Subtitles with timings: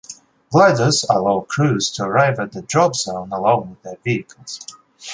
[0.49, 4.59] Gliders allow crews to arrive at the drop zone along with their vehicles.